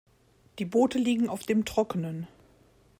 [0.57, 2.27] Die Boote liegen auf dem Trockenen.